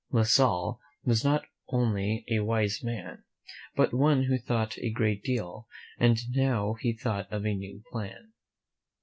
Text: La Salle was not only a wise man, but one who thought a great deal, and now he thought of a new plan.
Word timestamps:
La 0.09 0.23
Salle 0.23 0.79
was 1.03 1.23
not 1.23 1.45
only 1.67 2.25
a 2.27 2.39
wise 2.39 2.81
man, 2.83 3.23
but 3.75 3.93
one 3.93 4.23
who 4.23 4.35
thought 4.39 4.75
a 4.79 4.89
great 4.89 5.21
deal, 5.23 5.67
and 5.99 6.21
now 6.31 6.73
he 6.73 6.91
thought 6.91 7.31
of 7.31 7.45
a 7.45 7.53
new 7.53 7.83
plan. 7.91 8.33